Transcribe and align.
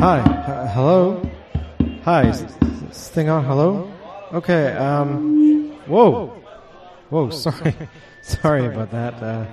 Hi. 0.00 0.20
H- 0.20 0.72
hello. 0.72 1.20
Hi. 2.04 2.28
Is 2.30 2.42
this 2.88 3.10
thing 3.10 3.28
on? 3.28 3.44
Hello. 3.44 3.92
Okay. 4.32 4.72
Um. 4.72 5.72
Whoa. 5.86 6.28
Whoa. 7.10 7.28
Sorry. 7.44 7.74
sorry 8.22 8.64
about 8.64 8.90
that. 8.92 9.22
Uh, 9.22 9.44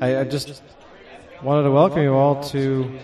I, 0.00 0.20
I 0.20 0.24
just 0.24 0.62
wanted 1.42 1.64
to 1.64 1.72
welcome 1.72 2.02
you 2.02 2.14
all 2.14 2.40
to 2.54 3.00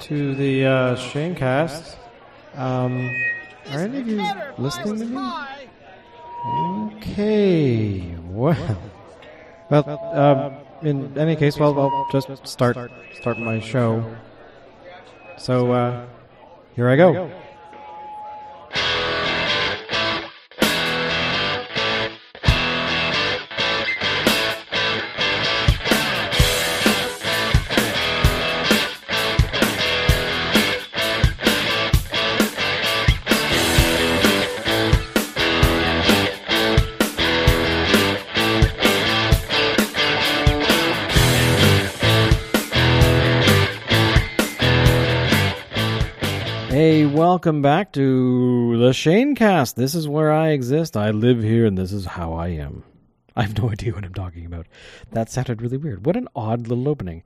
to 0.00 0.34
the 0.34 0.66
uh, 0.66 0.96
Shanecast. 0.96 1.96
Um. 2.56 3.08
Are 3.72 3.80
any 3.80 4.00
of 4.00 4.08
you 4.08 4.22
listening 4.58 4.98
to 4.98 5.06
me? 5.06 5.18
Okay. 6.98 8.16
Well. 8.28 8.82
Well. 9.70 9.88
Um. 10.12 10.86
In 10.86 11.16
any 11.16 11.36
case, 11.36 11.58
well, 11.58 11.72
I'll 11.80 12.06
just 12.12 12.46
start 12.46 12.76
start 13.18 13.38
my 13.38 13.60
show. 13.60 14.04
So, 15.38 15.72
uh, 15.72 16.04
here 16.78 16.88
I 16.88 16.94
go. 16.94 17.28
Hey, 46.78 47.06
welcome 47.06 47.60
back 47.60 47.92
to 47.94 48.78
the 48.78 48.92
Shane 48.92 49.34
Cast. 49.34 49.74
This 49.74 49.96
is 49.96 50.06
where 50.06 50.30
I 50.30 50.50
exist. 50.50 50.96
I 50.96 51.10
live 51.10 51.42
here, 51.42 51.66
and 51.66 51.76
this 51.76 51.92
is 51.92 52.04
how 52.04 52.34
I 52.34 52.50
am. 52.50 52.84
I 53.34 53.42
have 53.42 53.60
no 53.60 53.68
idea 53.72 53.92
what 53.92 54.04
I'm 54.04 54.14
talking 54.14 54.46
about. 54.46 54.68
That 55.10 55.28
sounded 55.28 55.60
really 55.60 55.76
weird. 55.76 56.06
What 56.06 56.16
an 56.16 56.28
odd 56.36 56.68
little 56.68 56.88
opening. 56.88 57.24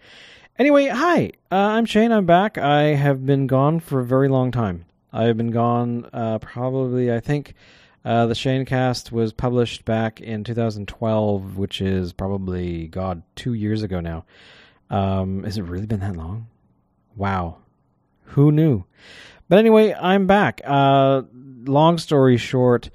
Anyway, 0.58 0.86
hi. 0.86 1.32
Uh, 1.50 1.56
I'm 1.56 1.84
Shane. 1.84 2.12
I'm 2.12 2.24
back. 2.24 2.56
I 2.56 2.94
have 2.94 3.26
been 3.26 3.46
gone 3.46 3.78
for 3.78 4.00
a 4.00 4.06
very 4.06 4.26
long 4.26 4.52
time. 4.52 4.86
I 5.12 5.24
have 5.24 5.36
been 5.36 5.50
gone 5.50 6.08
uh, 6.14 6.38
probably, 6.38 7.12
I 7.12 7.20
think 7.20 7.52
uh, 8.06 8.24
the 8.24 8.34
Shanecast 8.34 9.12
was 9.12 9.34
published 9.34 9.84
back 9.84 10.18
in 10.18 10.44
2012, 10.44 11.58
which 11.58 11.82
is 11.82 12.14
probably, 12.14 12.86
God, 12.86 13.22
two 13.36 13.52
years 13.52 13.82
ago 13.82 14.00
now. 14.00 14.24
Um, 14.88 15.44
has 15.44 15.58
it 15.58 15.64
really 15.64 15.84
been 15.84 16.00
that 16.00 16.16
long? 16.16 16.46
Wow. 17.16 17.58
Who 18.28 18.50
knew? 18.50 18.84
But 19.52 19.58
anyway, 19.58 19.92
I'm 19.92 20.26
back. 20.26 20.62
Uh, 20.64 21.24
long 21.66 21.98
story 21.98 22.38
short, 22.38 22.88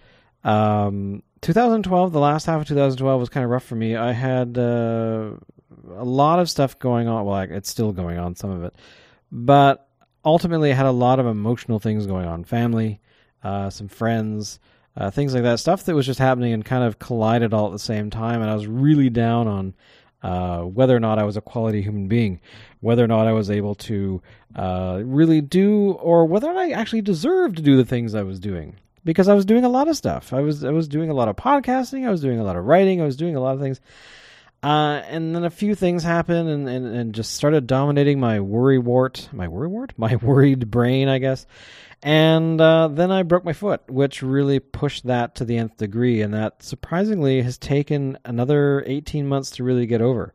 um, 0.43 1.21
2012, 1.41 2.11
the 2.11 2.19
last 2.19 2.47
half 2.47 2.61
of 2.61 2.67
2012 2.67 3.19
was 3.19 3.29
kind 3.29 3.43
of 3.43 3.51
rough 3.51 3.63
for 3.63 3.75
me. 3.75 3.95
I 3.95 4.11
had 4.11 4.57
uh, 4.57 5.33
a 5.95 6.03
lot 6.03 6.39
of 6.39 6.49
stuff 6.49 6.79
going 6.79 7.07
on. 7.07 7.25
Well, 7.25 7.41
it's 7.41 7.69
still 7.69 7.91
going 7.91 8.17
on, 8.17 8.35
some 8.35 8.49
of 8.49 8.63
it. 8.63 8.73
But 9.31 9.87
ultimately, 10.25 10.71
I 10.71 10.73
had 10.73 10.87
a 10.87 10.91
lot 10.91 11.19
of 11.19 11.27
emotional 11.27 11.77
things 11.77 12.07
going 12.07 12.25
on 12.25 12.43
family, 12.43 13.01
uh, 13.43 13.69
some 13.69 13.87
friends, 13.87 14.59
uh, 14.95 15.11
things 15.11 15.35
like 15.35 15.43
that. 15.43 15.59
Stuff 15.59 15.83
that 15.83 15.93
was 15.93 16.07
just 16.07 16.17
happening 16.17 16.53
and 16.53 16.65
kind 16.65 16.83
of 16.83 16.97
collided 16.97 17.53
all 17.53 17.67
at 17.67 17.71
the 17.71 17.77
same 17.77 18.09
time. 18.09 18.41
And 18.41 18.49
I 18.49 18.55
was 18.55 18.65
really 18.65 19.11
down 19.11 19.47
on 19.47 19.75
uh, 20.23 20.61
whether 20.61 20.95
or 20.95 20.99
not 20.99 21.19
I 21.19 21.23
was 21.23 21.37
a 21.37 21.41
quality 21.41 21.81
human 21.81 22.07
being, 22.07 22.39
whether 22.81 23.03
or 23.03 23.07
not 23.07 23.27
I 23.27 23.33
was 23.33 23.49
able 23.49 23.75
to 23.75 24.21
uh, 24.55 25.01
really 25.03 25.41
do, 25.41 25.91
or 25.93 26.25
whether 26.25 26.49
I 26.49 26.71
actually 26.71 27.01
deserved 27.01 27.57
to 27.57 27.61
do 27.61 27.77
the 27.77 27.85
things 27.85 28.15
I 28.15 28.23
was 28.23 28.39
doing. 28.39 28.75
Because 29.03 29.29
I 29.29 29.35
was 29.35 29.45
doing 29.45 29.63
a 29.63 29.69
lot 29.69 29.87
of 29.87 29.95
stuff. 29.95 30.33
I 30.33 30.41
was 30.41 30.65
I 30.65 30.71
was 30.71 30.87
doing 30.89 31.09
a 31.09 31.13
lot 31.13 31.29
of 31.29 31.37
podcasting. 31.37 32.05
I 32.05 32.11
was 32.11 32.19
doing 32.19 32.39
a 32.39 32.43
lot 32.43 32.57
of 32.57 32.65
writing. 32.65 33.01
I 33.01 33.05
was 33.05 33.15
doing 33.15 33.37
a 33.37 33.39
lot 33.39 33.55
of 33.55 33.61
things. 33.61 33.79
Uh, 34.63 35.01
and 35.07 35.35
then 35.35 35.43
a 35.43 35.49
few 35.49 35.75
things 35.75 36.03
happened 36.03 36.49
and, 36.49 36.67
and, 36.67 36.85
and 36.85 37.13
just 37.13 37.35
started 37.35 37.67
dominating 37.67 38.19
my 38.19 38.39
worry 38.39 38.79
wart, 38.79 39.29
my 39.31 39.47
worry 39.47 39.67
wart, 39.67 39.93
my 39.97 40.15
worried 40.17 40.71
brain, 40.71 41.07
I 41.07 41.19
guess. 41.19 41.45
And 42.03 42.59
uh, 42.61 42.89
then 42.89 43.11
I 43.11 43.23
broke 43.23 43.43
my 43.43 43.53
foot, 43.53 43.81
which 43.89 44.21
really 44.21 44.59
pushed 44.59 45.07
that 45.07 45.35
to 45.35 45.45
the 45.45 45.57
nth 45.57 45.77
degree. 45.77 46.21
And 46.21 46.33
that 46.33 46.61
surprisingly 46.61 47.41
has 47.41 47.57
taken 47.57 48.17
another 48.23 48.83
18 48.85 49.27
months 49.27 49.51
to 49.51 49.63
really 49.63 49.87
get 49.87 50.01
over. 50.01 50.33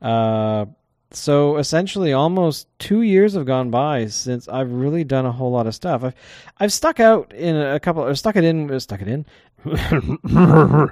Uh, 0.00 0.66
so 1.14 1.56
essentially, 1.56 2.12
almost 2.12 2.66
two 2.78 3.02
years 3.02 3.34
have 3.34 3.46
gone 3.46 3.70
by 3.70 4.06
since 4.06 4.48
I've 4.48 4.70
really 4.70 5.04
done 5.04 5.26
a 5.26 5.32
whole 5.32 5.50
lot 5.50 5.66
of 5.66 5.74
stuff. 5.74 6.04
I've 6.04 6.14
I've 6.58 6.72
stuck 6.72 7.00
out 7.00 7.32
in 7.32 7.56
a 7.56 7.80
couple, 7.80 8.04
or 8.04 8.14
stuck 8.14 8.36
it 8.36 8.44
in, 8.44 8.78
stuck 8.80 9.02
it 9.02 9.08
in. 9.08 9.26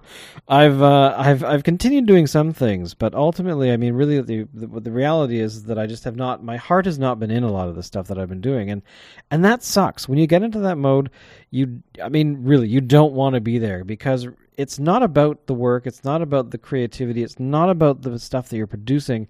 I've 0.48 0.81
uh, 0.81 1.14
I've 1.19 1.42
I've 1.42 1.64
continued 1.64 2.06
doing 2.06 2.26
some 2.26 2.53
things, 2.53 2.94
but 2.94 3.14
ultimately, 3.14 3.72
I 3.72 3.76
mean, 3.76 3.94
really, 3.94 4.20
the, 4.20 4.48
the 4.54 4.81
the 4.81 4.92
reality 4.92 5.41
is 5.41 5.64
that 5.64 5.78
I 5.78 5.86
just 5.86 6.04
have 6.04 6.16
not. 6.16 6.44
My 6.44 6.56
heart 6.56 6.87
has 6.87 6.98
not 6.98 7.19
been 7.19 7.31
in 7.31 7.42
a 7.42 7.50
lot 7.50 7.69
of 7.69 7.75
the 7.75 7.82
stuff 7.82 8.06
that 8.08 8.19
I've 8.19 8.28
been 8.28 8.41
doing, 8.41 8.70
and 8.70 8.82
and 9.31 9.44
that 9.44 9.64
sucks. 9.64 10.08
When 10.08 10.19
you 10.19 10.26
get 10.26 10.42
into 10.42 10.60
that 10.60 10.78
mode, 10.78 11.10
you, 11.50 11.82
I 12.02 12.08
mean, 12.08 12.44
really, 12.44 12.69
you 12.69 12.81
don't 12.81 13.12
want 13.12 13.34
to 13.34 13.41
be 13.41 13.58
there 13.58 13.82
because 13.82 14.28
it's 14.56 14.78
not 14.78 15.02
about 15.02 15.47
the 15.47 15.54
work, 15.54 15.87
it's 15.87 16.04
not 16.04 16.22
about 16.22 16.50
the 16.50 16.58
creativity, 16.58 17.22
it's 17.22 17.41
not 17.41 17.70
about 17.70 18.02
the 18.02 18.19
stuff 18.19 18.50
that 18.50 18.56
you're 18.56 18.66
producing. 18.66 19.26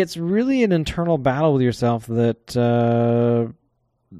It's 0.00 0.16
really 0.16 0.62
an 0.62 0.72
internal 0.72 1.18
battle 1.18 1.52
with 1.54 1.62
yourself 1.62 2.06
that. 2.06 2.56
Uh, 2.56 3.52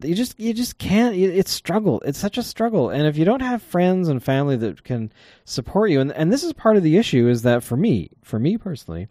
you 0.02 0.14
just 0.16 0.38
you 0.38 0.52
just 0.52 0.78
can't 0.78 1.14
it's 1.14 1.52
struggle 1.52 2.02
it's 2.04 2.18
such 2.18 2.36
a 2.36 2.42
struggle 2.42 2.90
and 2.90 3.06
if 3.06 3.16
you 3.16 3.24
don't 3.24 3.40
have 3.40 3.62
friends 3.62 4.08
and 4.08 4.22
family 4.22 4.56
that 4.56 4.82
can 4.82 5.10
support 5.44 5.90
you 5.90 6.00
and 6.00 6.12
and 6.12 6.30
this 6.30 6.42
is 6.42 6.52
part 6.52 6.76
of 6.76 6.82
the 6.82 6.96
issue 6.96 7.28
is 7.28 7.42
that 7.42 7.62
for 7.62 7.76
me 7.76 8.10
for 8.22 8.38
me 8.38 8.58
personally 8.58 9.06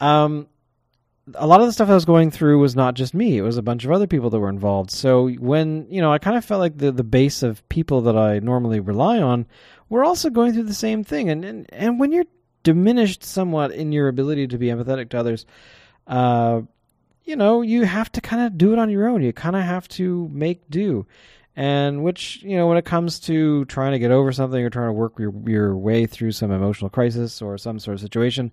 um 0.00 0.46
a 1.34 1.46
lot 1.46 1.60
of 1.60 1.66
the 1.66 1.72
stuff 1.72 1.88
I 1.88 1.94
was 1.94 2.04
going 2.04 2.30
through 2.30 2.58
was 2.58 2.76
not 2.76 2.94
just 2.94 3.14
me; 3.14 3.38
it 3.38 3.42
was 3.42 3.56
a 3.56 3.62
bunch 3.62 3.84
of 3.84 3.90
other 3.90 4.06
people 4.06 4.30
that 4.30 4.38
were 4.38 4.48
involved. 4.48 4.90
So 4.90 5.30
when 5.30 5.86
you 5.88 6.00
know, 6.00 6.12
I 6.12 6.18
kind 6.18 6.36
of 6.36 6.44
felt 6.44 6.60
like 6.60 6.76
the 6.76 6.92
the 6.92 7.04
base 7.04 7.42
of 7.42 7.66
people 7.68 8.02
that 8.02 8.16
I 8.16 8.40
normally 8.40 8.80
rely 8.80 9.18
on 9.20 9.46
were 9.88 10.04
also 10.04 10.28
going 10.28 10.52
through 10.52 10.64
the 10.64 10.74
same 10.74 11.02
thing. 11.02 11.30
And 11.30 11.44
and, 11.44 11.66
and 11.72 11.98
when 11.98 12.12
you're 12.12 12.26
diminished 12.62 13.24
somewhat 13.24 13.72
in 13.72 13.92
your 13.92 14.08
ability 14.08 14.48
to 14.48 14.58
be 14.58 14.66
empathetic 14.66 15.08
to 15.10 15.18
others, 15.18 15.46
uh, 16.06 16.62
you 17.24 17.36
know, 17.36 17.62
you 17.62 17.84
have 17.84 18.12
to 18.12 18.20
kind 18.20 18.42
of 18.42 18.58
do 18.58 18.72
it 18.72 18.78
on 18.78 18.90
your 18.90 19.08
own. 19.08 19.22
You 19.22 19.32
kind 19.32 19.56
of 19.56 19.62
have 19.62 19.88
to 19.88 20.28
make 20.32 20.68
do. 20.68 21.06
And 21.56 22.02
which, 22.02 22.42
you 22.42 22.56
know, 22.56 22.66
when 22.66 22.78
it 22.78 22.84
comes 22.84 23.20
to 23.20 23.64
trying 23.66 23.92
to 23.92 24.00
get 24.00 24.10
over 24.10 24.32
something 24.32 24.62
or 24.62 24.70
trying 24.70 24.88
to 24.88 24.92
work 24.92 25.18
your, 25.18 25.32
your 25.46 25.76
way 25.76 26.06
through 26.06 26.32
some 26.32 26.50
emotional 26.50 26.90
crisis 26.90 27.40
or 27.40 27.56
some 27.58 27.78
sort 27.78 27.94
of 27.94 28.00
situation, 28.00 28.50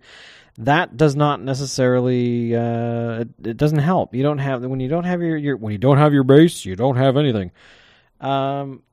that 0.59 0.97
does 0.97 1.15
not 1.15 1.41
necessarily, 1.41 2.55
uh, 2.55 3.21
it, 3.21 3.29
it 3.43 3.57
doesn't 3.57 3.79
help. 3.79 4.13
You 4.13 4.21
don't 4.21 4.37
have, 4.37 4.63
when 4.63 4.79
you 4.79 4.87
don't 4.87 5.05
have 5.05 5.21
your, 5.21 5.35
your, 5.35 5.57
when 5.57 5.71
you 5.71 5.79
don't 5.79 5.97
have 5.97 6.13
your 6.13 6.23
base, 6.23 6.63
you 6.63 6.75
don't 6.75 6.97
have 6.97 7.17
anything. 7.17 7.51
Um, 8.19 8.83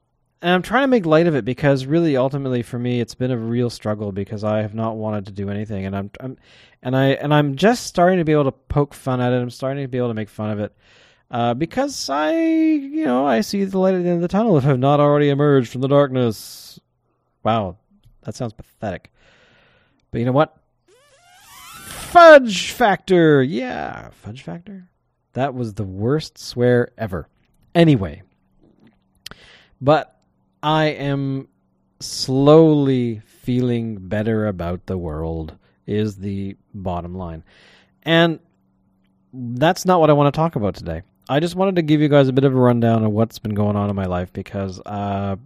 and 0.40 0.52
I'm 0.52 0.62
trying 0.62 0.84
to 0.84 0.88
make 0.88 1.06
light 1.06 1.26
of 1.26 1.34
it 1.34 1.44
because 1.44 1.86
really, 1.86 2.16
ultimately, 2.16 2.62
for 2.62 2.78
me, 2.78 3.00
it's 3.00 3.14
been 3.14 3.30
a 3.30 3.36
real 3.36 3.70
struggle 3.70 4.12
because 4.12 4.44
I 4.44 4.62
have 4.62 4.74
not 4.74 4.96
wanted 4.96 5.26
to 5.26 5.32
do 5.32 5.50
anything, 5.50 5.84
and 5.84 5.96
I'm, 5.96 6.10
I'm, 6.20 6.36
and 6.82 6.96
I, 6.96 7.06
and 7.08 7.34
I'm 7.34 7.56
just 7.56 7.86
starting 7.86 8.18
to 8.18 8.24
be 8.24 8.32
able 8.32 8.44
to 8.44 8.52
poke 8.52 8.94
fun 8.94 9.20
at 9.20 9.32
it. 9.32 9.36
I'm 9.36 9.50
starting 9.50 9.82
to 9.82 9.88
be 9.88 9.98
able 9.98 10.08
to 10.08 10.14
make 10.14 10.28
fun 10.28 10.50
of 10.50 10.60
it 10.60 10.76
uh, 11.30 11.54
because 11.54 12.08
I, 12.08 12.32
you 12.38 13.04
know, 13.04 13.26
I 13.26 13.40
see 13.40 13.64
the 13.64 13.78
light 13.78 13.94
at 13.94 14.02
the 14.02 14.08
end 14.08 14.16
of 14.16 14.22
the 14.22 14.28
tunnel 14.28 14.56
if 14.56 14.64
I've 14.64 14.78
not 14.78 15.00
already 15.00 15.28
emerged 15.28 15.70
from 15.70 15.80
the 15.80 15.88
darkness. 15.88 16.80
Wow, 17.42 17.76
that 18.22 18.34
sounds 18.34 18.52
pathetic. 18.52 19.12
But 20.10 20.18
you 20.18 20.24
know 20.24 20.32
what? 20.32 20.56
Fudge 21.86 22.70
factor, 22.70 23.42
yeah, 23.42 24.10
fudge 24.10 24.42
factor. 24.42 24.88
That 25.34 25.54
was 25.54 25.74
the 25.74 25.84
worst 25.84 26.38
swear 26.38 26.92
ever. 26.96 27.28
Anyway, 27.74 28.22
but 29.80 30.17
I 30.62 30.86
am 30.86 31.48
slowly 32.00 33.20
feeling 33.26 33.96
better 34.08 34.46
about 34.46 34.86
the 34.86 34.98
world, 34.98 35.56
is 35.86 36.16
the 36.16 36.56
bottom 36.74 37.14
line. 37.14 37.44
And 38.02 38.40
that's 39.32 39.84
not 39.84 40.00
what 40.00 40.10
I 40.10 40.14
want 40.14 40.32
to 40.32 40.36
talk 40.36 40.56
about 40.56 40.74
today. 40.74 41.02
I 41.28 41.40
just 41.40 41.54
wanted 41.54 41.76
to 41.76 41.82
give 41.82 42.00
you 42.00 42.08
guys 42.08 42.28
a 42.28 42.32
bit 42.32 42.44
of 42.44 42.54
a 42.54 42.58
rundown 42.58 43.04
of 43.04 43.12
what's 43.12 43.38
been 43.38 43.54
going 43.54 43.76
on 43.76 43.90
in 43.90 43.96
my 43.96 44.06
life 44.06 44.32
because 44.32 44.80
uh, 44.86 45.36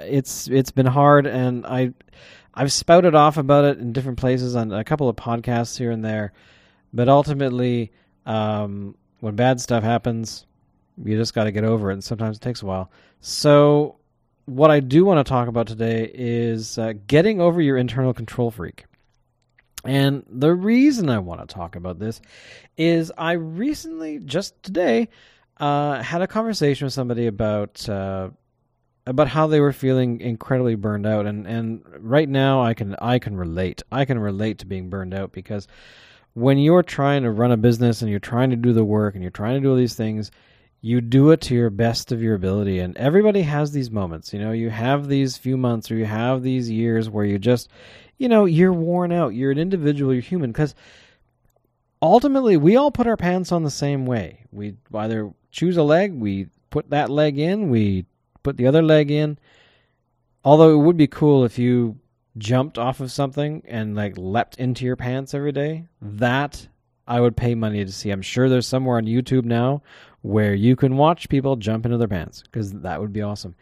it's 0.00 0.48
it's 0.48 0.72
been 0.72 0.86
hard, 0.86 1.26
and 1.26 1.64
I 1.64 1.92
I've 2.52 2.72
spouted 2.72 3.14
off 3.14 3.36
about 3.36 3.64
it 3.64 3.78
in 3.78 3.92
different 3.92 4.18
places 4.18 4.56
on 4.56 4.72
a 4.72 4.82
couple 4.82 5.08
of 5.08 5.14
podcasts 5.14 5.78
here 5.78 5.92
and 5.92 6.04
there, 6.04 6.32
but 6.92 7.08
ultimately, 7.08 7.92
um, 8.26 8.96
when 9.20 9.36
bad 9.36 9.60
stuff 9.60 9.84
happens, 9.84 10.46
you 11.02 11.16
just 11.16 11.32
got 11.32 11.44
to 11.44 11.52
get 11.52 11.62
over 11.62 11.90
it, 11.90 11.94
and 11.94 12.04
sometimes 12.04 12.38
it 12.38 12.40
takes 12.40 12.62
a 12.62 12.66
while. 12.66 12.90
So, 13.20 13.99
what 14.50 14.70
I 14.70 14.80
do 14.80 15.04
want 15.04 15.24
to 15.24 15.28
talk 15.28 15.46
about 15.46 15.68
today 15.68 16.10
is 16.12 16.76
uh, 16.76 16.94
getting 17.06 17.40
over 17.40 17.60
your 17.60 17.76
internal 17.76 18.12
control 18.12 18.50
freak. 18.50 18.84
And 19.84 20.24
the 20.28 20.52
reason 20.52 21.08
I 21.08 21.20
want 21.20 21.40
to 21.40 21.54
talk 21.54 21.76
about 21.76 21.98
this 21.98 22.20
is 22.76 23.12
I 23.16 23.32
recently, 23.32 24.18
just 24.18 24.60
today, 24.62 25.08
uh, 25.58 26.02
had 26.02 26.20
a 26.20 26.26
conversation 26.26 26.86
with 26.86 26.92
somebody 26.92 27.28
about 27.28 27.88
uh, 27.88 28.30
about 29.06 29.28
how 29.28 29.46
they 29.46 29.60
were 29.60 29.72
feeling 29.72 30.20
incredibly 30.20 30.74
burned 30.74 31.06
out, 31.06 31.26
and 31.26 31.46
and 31.46 31.82
right 31.98 32.28
now 32.28 32.62
I 32.62 32.74
can 32.74 32.96
I 33.00 33.18
can 33.20 33.36
relate. 33.36 33.82
I 33.90 34.04
can 34.04 34.18
relate 34.18 34.58
to 34.58 34.66
being 34.66 34.90
burned 34.90 35.14
out 35.14 35.32
because 35.32 35.68
when 36.34 36.58
you're 36.58 36.82
trying 36.82 37.22
to 37.22 37.30
run 37.30 37.52
a 37.52 37.56
business 37.56 38.02
and 38.02 38.10
you're 38.10 38.20
trying 38.20 38.50
to 38.50 38.56
do 38.56 38.72
the 38.72 38.84
work 38.84 39.14
and 39.14 39.22
you're 39.22 39.30
trying 39.30 39.54
to 39.54 39.60
do 39.60 39.70
all 39.70 39.76
these 39.76 39.94
things, 39.94 40.30
you 40.80 41.00
do 41.00 41.30
it 41.30 41.40
to 41.42 41.54
your 41.54 41.70
best 41.70 42.10
of 42.10 42.22
your 42.22 42.34
ability. 42.34 42.78
And 42.78 42.96
everybody 42.96 43.42
has 43.42 43.72
these 43.72 43.90
moments. 43.90 44.32
You 44.32 44.38
know, 44.38 44.52
you 44.52 44.70
have 44.70 45.08
these 45.08 45.36
few 45.36 45.56
months 45.56 45.90
or 45.90 45.96
you 45.96 46.06
have 46.06 46.42
these 46.42 46.70
years 46.70 47.10
where 47.10 47.24
you 47.24 47.38
just, 47.38 47.68
you 48.18 48.28
know, 48.28 48.46
you're 48.46 48.72
worn 48.72 49.12
out. 49.12 49.34
You're 49.34 49.50
an 49.50 49.58
individual. 49.58 50.12
You're 50.12 50.22
human 50.22 50.52
because 50.52 50.74
ultimately 52.00 52.56
we 52.56 52.76
all 52.76 52.90
put 52.90 53.06
our 53.06 53.16
pants 53.16 53.52
on 53.52 53.62
the 53.62 53.70
same 53.70 54.06
way. 54.06 54.46
We 54.52 54.76
either 54.94 55.32
choose 55.50 55.76
a 55.76 55.82
leg, 55.82 56.14
we 56.14 56.46
put 56.70 56.90
that 56.90 57.10
leg 57.10 57.38
in, 57.38 57.70
we 57.70 58.06
put 58.42 58.56
the 58.56 58.66
other 58.66 58.82
leg 58.82 59.10
in. 59.10 59.38
Although 60.44 60.72
it 60.80 60.84
would 60.84 60.96
be 60.96 61.06
cool 61.06 61.44
if 61.44 61.58
you 61.58 61.98
jumped 62.38 62.78
off 62.78 63.00
of 63.00 63.12
something 63.12 63.62
and 63.66 63.94
like 63.94 64.16
leapt 64.16 64.56
into 64.56 64.84
your 64.84 64.96
pants 64.96 65.34
every 65.34 65.52
day, 65.52 65.88
mm-hmm. 66.02 66.18
that 66.18 66.68
I 67.10 67.20
would 67.20 67.36
pay 67.36 67.56
money 67.56 67.84
to 67.84 67.90
see. 67.90 68.10
I'm 68.10 68.22
sure 68.22 68.48
there's 68.48 68.68
somewhere 68.68 68.96
on 68.96 69.04
YouTube 69.04 69.44
now 69.44 69.82
where 70.22 70.54
you 70.54 70.76
can 70.76 70.96
watch 70.96 71.28
people 71.28 71.56
jump 71.56 71.84
into 71.84 71.98
their 71.98 72.06
pants 72.06 72.44
because 72.44 72.72
that 72.72 73.00
would 73.00 73.12
be 73.12 73.20
awesome. 73.20 73.56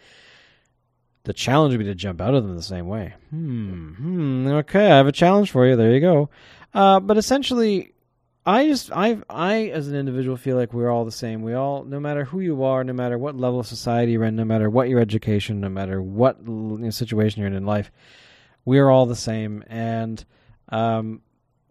The 1.25 1.33
challenge 1.33 1.73
would 1.73 1.79
be 1.79 1.85
to 1.87 1.95
jump 1.95 2.21
out 2.21 2.35
of 2.35 2.45
them 2.45 2.55
the 2.57 2.63
same 2.63 2.89
way. 2.89 3.15
Hmm. 3.31 3.95
hmm 3.95 4.47
okay, 4.49 4.91
I 4.91 4.99
have 4.99 5.07
a 5.07 5.13
challenge 5.13 5.51
for 5.51 5.67
you. 5.67 5.77
There 5.77 5.95
you 5.95 6.01
go. 6.01 6.29
Uh, 6.75 7.01
but 7.01 7.17
essentially, 7.17 7.95
I 8.45 8.67
just 8.67 8.93
I 8.93 9.17
I 9.31 9.69
as 9.69 9.89
an 9.89 9.95
individual 9.95 10.37
feel 10.37 10.57
like 10.57 10.75
we're 10.75 10.91
all 10.91 11.07
the 11.07 11.11
same. 11.11 11.41
We 11.41 11.55
all, 11.55 11.85
no 11.85 12.01
matter 12.01 12.25
who 12.25 12.41
you 12.41 12.65
are, 12.65 12.85
no 12.85 12.93
matter 12.93 13.17
what 13.17 13.35
level 13.35 13.61
of 13.61 13.67
society 13.67 14.13
you're 14.13 14.25
in, 14.25 14.37
no 14.37 14.45
matter 14.45 14.69
what 14.69 14.91
your 14.91 15.01
education, 15.01 15.61
no 15.61 15.71
matter 15.71 16.03
what 16.03 16.37
you 16.47 16.79
know, 16.79 16.91
situation 16.91 17.41
you're 17.41 17.51
in 17.51 17.57
in 17.57 17.65
life, 17.65 17.91
we 18.67 18.79
are 18.79 18.91
all 18.91 19.07
the 19.07 19.17
same. 19.17 19.65
And 19.69 20.23
um, 20.69 21.23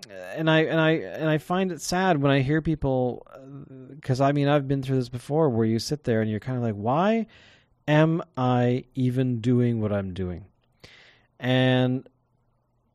and 0.10 0.50
I 0.50 0.60
and 0.62 0.80
I 0.80 0.92
and 0.92 1.30
I 1.30 1.38
find 1.38 1.72
it 1.72 1.82
sad 1.82 2.22
when 2.22 2.32
I 2.32 2.40
hear 2.42 2.62
people 2.62 3.26
uh, 3.34 3.94
because 3.96 4.22
I 4.22 4.32
mean 4.32 4.48
I've 4.48 4.68
been 4.68 4.82
through 4.82 4.98
this 4.98 5.10
before 5.10 5.50
where 5.50 5.66
you 5.66 5.80
sit 5.80 6.04
there 6.04 6.22
and 6.22 6.30
you're 6.30 6.40
kind 6.40 6.58
of 6.58 6.64
like, 6.64 6.76
why 6.76 7.28
am 7.88 8.22
I 8.36 8.86
even 8.96 9.40
doing 9.42 9.82
what 9.82 9.92
I'm 9.92 10.14
doing? 10.14 10.46
And 11.40 12.08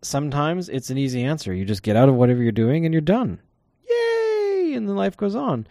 sometimes 0.03 0.69
it's 0.69 0.91
an 0.91 0.99
easy 0.99 1.23
answer. 1.23 1.55
You 1.55 1.65
just 1.65 1.83
get 1.83 1.97
out 1.97 2.09
of 2.09 2.15
whatever 2.15 2.43
you're 2.43 2.53
doing 2.53 2.85
and 2.85 2.93
you're 2.93 3.01
done 3.01 3.41
yay 3.93 4.75
and 4.75 4.89
then 4.89 4.97
life 4.97 5.17
goes 5.17 5.35
on. 5.35 5.67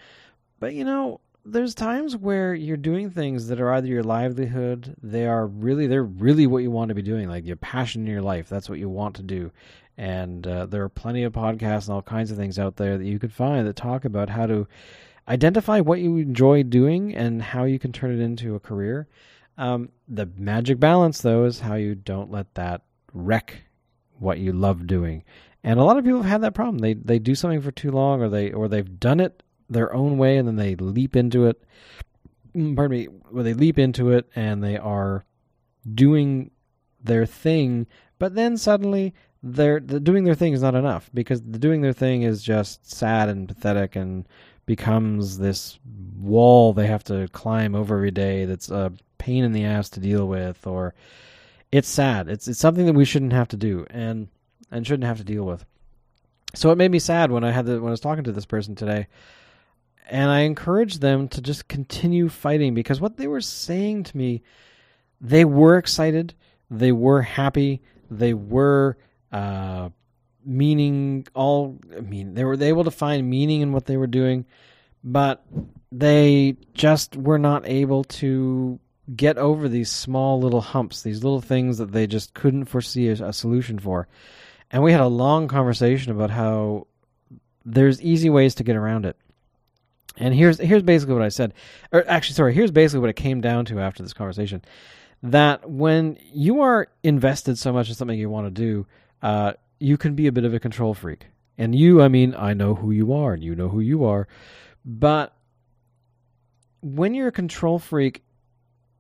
But 0.60 0.74
you 0.74 0.86
know, 0.86 1.22
there's 1.46 1.74
times 1.74 2.16
where 2.16 2.54
you're 2.54 2.78
doing 2.78 3.10
things 3.10 3.48
that 3.48 3.60
are 3.60 3.74
either 3.74 3.88
your 3.88 4.04
livelihood, 4.04 4.96
they 5.02 5.26
are 5.26 5.48
really 5.48 5.88
they're 5.88 6.04
really 6.04 6.48
what 6.48 6.64
you 6.64 6.72
want 6.72 6.90
to 6.90 6.96
be 6.96 7.02
doing, 7.02 7.28
like 7.28 7.46
your 7.46 7.56
passion 7.56 8.02
in 8.02 8.12
your 8.12 8.22
life. 8.22 8.48
That's 8.48 8.70
what 8.70 8.80
you 8.80 8.90
want 8.90 9.16
to 9.18 9.24
do. 9.24 9.52
And 9.98 10.46
uh, 10.48 10.66
there 10.68 10.84
are 10.84 10.90
plenty 10.90 11.24
of 11.24 11.34
podcasts 11.34 11.88
and 11.88 11.94
all 11.94 12.02
kinds 12.02 12.32
of 12.32 12.38
things 12.38 12.58
out 12.58 12.76
there 12.76 12.98
that 12.98 13.06
you 13.06 13.20
could 13.20 13.34
find 13.34 13.68
that 13.68 13.76
talk 13.76 14.06
about 14.06 14.30
how 14.30 14.46
to 14.46 14.68
identify 15.28 15.80
what 15.80 16.00
you 16.00 16.18
enjoy 16.18 16.64
doing 16.64 17.16
and 17.16 17.42
how 17.42 17.64
you 17.64 17.80
can 17.80 17.92
turn 17.92 18.12
it 18.12 18.24
into 18.24 18.56
a 18.56 18.60
career. 18.60 19.08
Um, 19.58 19.90
the 20.08 20.28
magic 20.38 20.80
balance, 20.80 21.22
though, 21.22 21.46
is 21.46 21.60
how 21.60 21.76
you 21.76 21.94
don't 21.96 22.32
let 22.32 22.54
that 22.56 22.82
wreck 23.14 23.64
what 24.18 24.40
you 24.40 24.54
love 24.54 24.88
doing. 24.88 25.24
And 25.64 25.80
a 25.80 25.84
lot 25.84 25.98
of 25.98 26.06
people 26.06 26.22
have 26.22 26.32
had 26.32 26.42
that 26.42 26.56
problem. 26.56 26.80
They 26.80 26.94
they 26.94 27.20
do 27.20 27.36
something 27.36 27.62
for 27.62 27.72
too 27.72 27.92
long, 27.92 28.22
or 28.22 28.30
they 28.30 28.52
or 28.52 28.68
they've 28.68 29.00
done 29.00 29.20
it 29.20 29.44
their 29.72 29.94
own 29.94 30.18
way, 30.18 30.38
and 30.38 30.48
then 30.48 30.56
they 30.56 30.76
leap 30.76 31.16
into 31.16 31.46
it. 31.46 31.62
Mm, 32.56 32.76
pardon 32.76 32.98
me. 32.98 33.06
Where 33.06 33.44
they 33.44 33.54
leap 33.54 33.80
into 33.80 34.12
it 34.12 34.30
and 34.36 34.64
they 34.64 34.78
are 34.78 35.24
doing 35.94 36.52
their 37.04 37.26
thing, 37.26 37.88
but 38.20 38.36
then 38.36 38.58
suddenly 38.58 39.14
they're 39.42 39.80
the 39.80 40.00
doing 40.00 40.24
their 40.24 40.36
thing 40.36 40.54
is 40.54 40.62
not 40.62 40.76
enough 40.76 41.10
because 41.16 41.42
the 41.42 41.58
doing 41.58 41.82
their 41.82 41.94
thing 41.94 42.22
is 42.22 42.44
just 42.44 42.88
sad 42.88 43.28
and 43.28 43.48
pathetic 43.48 43.96
and 43.96 44.28
becomes 44.68 45.40
this 45.40 45.80
wall 46.20 46.74
they 46.74 46.86
have 46.86 47.04
to 47.04 47.28
climb 47.30 47.74
over 47.74 47.96
every 47.96 48.12
day 48.12 48.46
that's 48.46 48.70
a 48.70 48.94
pain 49.18 49.44
in 49.44 49.52
the 49.52 49.66
ass 49.66 49.90
to 49.90 50.00
deal 50.00 50.28
with 50.28 50.68
or 50.68 50.94
it's 51.72 51.90
sad 51.90 52.30
it's 52.30 52.48
it's 52.48 52.60
something 52.60 52.86
that 52.86 52.94
we 52.94 53.04
shouldn't 53.04 53.34
have 53.34 53.48
to 53.48 53.58
do 53.58 53.84
and 53.90 54.28
and 54.72 54.88
shouldn't 54.88 55.08
have 55.08 55.18
to 55.18 55.24
deal 55.24 55.44
with. 55.44 55.66
So 56.56 56.72
it 56.72 56.78
made 56.78 56.92
me 56.92 57.00
sad 57.00 57.32
when 57.32 57.44
I 57.44 57.52
had 57.52 57.66
the, 57.66 57.80
when 57.80 57.90
I 57.90 57.92
was 57.92 58.00
talking 58.00 58.24
to 58.24 58.32
this 58.32 58.46
person 58.46 58.76
today, 58.76 59.08
and 60.10 60.30
I 60.30 60.42
encouraged 60.42 61.02
them 61.02 61.28
to 61.30 61.42
just 61.42 61.68
continue 61.68 62.30
fighting 62.30 62.74
because 62.74 63.00
what 63.00 63.18
they 63.18 63.28
were 63.28 63.42
saying 63.42 64.04
to 64.04 64.18
me, 64.18 64.44
they 65.20 65.46
were 65.46 65.78
excited, 65.78 66.34
they 66.70 66.92
were 66.92 67.22
happy, 67.22 67.82
they 68.10 68.34
were 68.34 68.98
uh, 69.32 69.90
meaning 70.46 71.28
all. 71.34 71.78
I 71.96 72.02
mean, 72.02 72.34
they 72.34 72.44
were 72.44 72.62
able 72.62 72.84
to 72.84 72.92
find 72.92 73.30
meaning 73.30 73.62
in 73.62 73.72
what 73.72 73.86
they 73.86 73.98
were 73.98 74.08
doing, 74.08 74.46
but 75.04 75.46
they 75.92 76.58
just 76.74 77.16
were 77.16 77.40
not 77.40 77.68
able 77.68 78.04
to 78.06 78.80
get 79.16 79.38
over 79.38 79.68
these 79.68 79.90
small 79.90 80.40
little 80.40 80.62
humps, 80.62 81.02
these 81.02 81.24
little 81.24 81.42
things 81.42 81.78
that 81.80 81.92
they 81.92 82.08
just 82.08 82.34
couldn't 82.34 82.66
foresee 82.66 83.10
a, 83.10 83.14
a 83.14 83.34
solution 83.34 83.80
for 83.80 84.08
and 84.72 84.82
we 84.82 84.92
had 84.92 85.02
a 85.02 85.08
long 85.08 85.48
conversation 85.48 86.12
about 86.12 86.32
how 86.32 86.88
there's 87.66 88.02
easy 88.02 88.30
ways 88.30 88.56
to 88.56 88.64
get 88.64 88.76
around 88.76 89.06
it. 89.06 89.18
And 90.18 90.34
here's 90.34 90.60
here's 90.60 90.84
basically 90.84 91.14
what 91.16 91.24
I 91.24 91.30
said. 91.30 91.54
Or 91.92 92.08
actually, 92.08 92.36
sorry, 92.36 92.54
here's 92.54 92.72
basically 92.72 93.00
what 93.00 93.10
it 93.10 93.16
came 93.16 93.42
down 93.42 93.66
to 93.66 93.80
after 93.80 94.04
this 94.04 94.14
conversation. 94.14 94.62
That 95.24 95.70
when 95.70 96.18
you 96.34 96.62
are 96.62 96.88
invested 97.04 97.58
so 97.58 97.72
much 97.72 97.90
in 97.90 97.96
something 97.96 98.18
you 98.18 98.30
want 98.30 98.48
to 98.48 98.52
do, 98.52 98.88
uh, 99.22 99.54
you 99.80 99.98
can 99.98 100.16
be 100.16 100.28
a 100.28 100.32
bit 100.32 100.46
of 100.46 100.54
a 100.54 100.60
control 100.60 100.94
freak. 100.94 101.28
And 101.58 101.76
you, 101.76 102.02
I 102.02 102.08
mean, 102.08 102.34
I 102.36 102.54
know 102.54 102.76
who 102.76 102.92
you 102.92 103.14
are, 103.14 103.34
and 103.34 103.44
you 103.44 103.56
know 103.56 103.70
who 103.70 103.82
you 103.82 104.06
are. 104.06 104.28
But 104.84 105.36
when 106.82 107.14
you're 107.14 107.28
a 107.28 107.32
control 107.32 107.78
freak, 107.78 108.24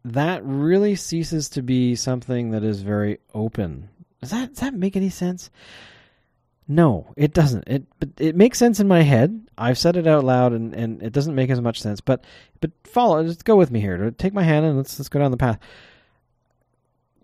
that 0.05 0.43
really 0.45 0.95
ceases 0.95 1.49
to 1.49 1.63
be 1.63 1.95
something 1.95 2.51
that 2.51 2.63
is 2.63 2.81
very 2.81 3.19
open 3.33 3.89
does 4.21 4.29
that 4.29 4.49
does 4.49 4.59
that 4.59 4.73
make 4.73 4.95
any 4.95 5.09
sense? 5.09 5.49
No, 6.71 7.13
it 7.17 7.33
doesn't. 7.33 7.67
It 7.67 7.83
but 7.99 8.09
it 8.17 8.33
makes 8.33 8.57
sense 8.57 8.79
in 8.79 8.87
my 8.87 9.01
head. 9.01 9.45
I've 9.57 9.77
said 9.77 9.97
it 9.97 10.07
out 10.07 10.23
loud, 10.23 10.53
and, 10.53 10.73
and 10.73 11.03
it 11.03 11.11
doesn't 11.11 11.35
make 11.35 11.49
as 11.49 11.59
much 11.59 11.81
sense. 11.81 11.99
But 11.99 12.23
but 12.61 12.71
follow. 12.85 13.21
Just 13.25 13.43
go 13.43 13.57
with 13.57 13.71
me 13.71 13.81
here. 13.81 14.09
Take 14.11 14.33
my 14.33 14.43
hand 14.43 14.65
and 14.65 14.77
let's 14.77 14.97
let's 14.97 15.09
go 15.09 15.19
down 15.19 15.31
the 15.31 15.37
path. 15.37 15.59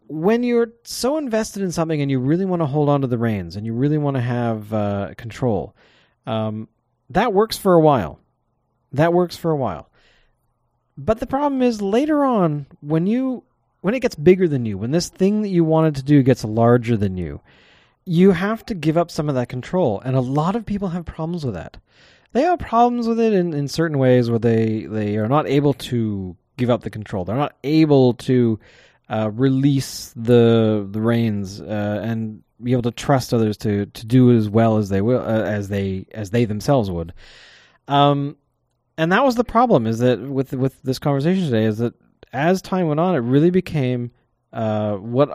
When 0.08 0.44
you're 0.44 0.74
so 0.84 1.18
invested 1.18 1.64
in 1.64 1.72
something 1.72 2.02
and 2.02 2.12
you 2.12 2.20
really 2.20 2.44
want 2.44 2.62
to 2.62 2.66
hold 2.66 2.90
on 2.90 3.00
to 3.02 3.08
the 3.08 3.18
reins 3.18 3.56
and 3.56 3.66
you 3.66 3.74
really 3.74 3.98
want 3.98 4.18
to 4.18 4.22
have 4.22 4.74
uh, 4.74 5.14
control, 5.16 5.74
um, 6.26 6.68
that 7.12 7.32
works 7.32 7.58
for 7.58 7.74
a 7.74 7.80
while. 7.80 8.20
That 8.92 9.14
works 9.14 9.38
for 9.38 9.52
a 9.52 9.56
while. 9.56 9.90
But 10.98 11.22
the 11.22 11.28
problem 11.28 11.62
is 11.62 11.82
later 11.82 12.26
on 12.26 12.66
when 12.82 13.08
you 13.08 13.44
when 13.80 13.94
it 13.94 14.02
gets 14.02 14.16
bigger 14.16 14.50
than 14.50 14.66
you, 14.66 14.78
when 14.78 14.92
this 14.92 15.08
thing 15.08 15.42
that 15.44 15.50
you 15.50 15.64
wanted 15.64 15.96
to 15.96 16.04
do 16.04 16.22
gets 16.22 16.44
larger 16.44 16.98
than 16.98 17.16
you, 17.16 17.40
you 18.08 18.32
have 18.32 18.66
to 18.68 18.74
give 18.74 18.98
up 18.98 19.12
some 19.12 19.30
of 19.30 19.36
that 19.36 19.50
control. 19.50 20.00
And 20.00 20.16
a 20.16 20.22
lot 20.22 20.56
of 20.56 20.66
people 20.66 20.90
have 20.90 21.06
problems 21.06 21.46
with 21.46 21.56
that. 21.56 21.78
They 22.34 22.42
have 22.42 22.60
problems 22.60 23.08
with 23.08 23.20
it 23.20 23.34
in, 23.34 23.54
in 23.54 23.68
certain 23.68 23.98
ways 23.98 24.30
where 24.30 24.40
they, 24.40 24.86
they 24.86 25.18
are 25.18 25.28
not 25.28 25.48
able 25.48 25.74
to 25.74 26.36
give 26.58 26.70
up 26.70 26.84
the 26.84 26.90
control. 26.90 27.26
They're 27.26 27.36
not 27.36 27.56
able 27.64 28.14
to 28.16 28.60
uh, 29.10 29.32
release 29.34 30.14
the 30.16 30.86
the 30.90 31.02
reins 31.02 31.62
uh, 31.62 32.02
and 32.04 32.44
be 32.62 32.74
able 32.74 32.82
to 32.84 32.92
trust 32.92 33.34
others 33.34 33.56
to, 33.58 33.86
to 33.86 34.06
do 34.06 34.36
as 34.36 34.50
well 34.50 34.78
as 34.78 34.90
they 34.90 35.02
will 35.02 35.22
uh, 35.22 35.44
as 35.44 35.70
they 35.70 36.08
as 36.12 36.32
they 36.32 36.46
themselves 36.46 36.92
would. 36.92 37.14
Um, 37.88 38.36
and 38.98 39.12
that 39.12 39.24
was 39.24 39.36
the 39.36 39.44
problem 39.44 39.88
is 39.88 40.00
that 40.00 40.20
with 40.20 40.54
with 40.54 40.82
this 40.84 41.00
conversation 41.00 41.46
today 41.46 41.66
is 41.66 41.78
that 41.78 41.94
as 42.34 42.62
time 42.62 42.88
went 42.88 43.00
on, 43.00 43.16
it 43.16 43.20
really 43.20 43.52
became 43.52 44.12
uh, 44.54 44.96
what. 44.96 45.30